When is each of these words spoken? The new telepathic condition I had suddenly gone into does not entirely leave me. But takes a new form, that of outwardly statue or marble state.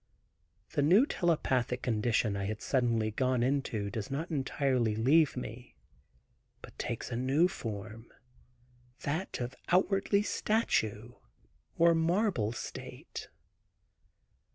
The 0.71 0.81
new 0.81 1.05
telepathic 1.05 1.83
condition 1.83 2.35
I 2.35 2.45
had 2.45 2.59
suddenly 2.63 3.11
gone 3.11 3.43
into 3.43 3.91
does 3.91 4.09
not 4.09 4.31
entirely 4.31 4.95
leave 4.95 5.37
me. 5.37 5.75
But 6.63 6.75
takes 6.79 7.11
a 7.11 7.15
new 7.15 7.47
form, 7.47 8.11
that 9.01 9.39
of 9.39 9.53
outwardly 9.67 10.23
statue 10.23 11.13
or 11.77 11.93
marble 11.93 12.51
state. 12.51 13.29